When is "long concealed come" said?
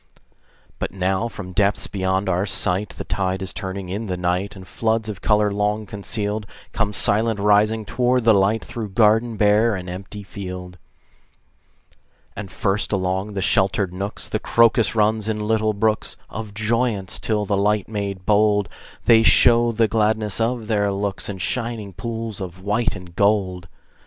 5.51-6.91